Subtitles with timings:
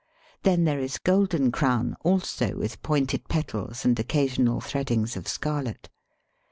[0.41, 5.89] Then there is Golden Crown, also with pointed petals and occasional threadings of scarlet.